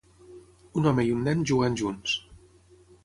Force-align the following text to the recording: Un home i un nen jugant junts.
Un 0.81 0.87
home 0.91 1.05
i 1.09 1.13
un 1.17 1.21
nen 1.27 1.45
jugant 1.51 1.77
junts. 1.83 2.17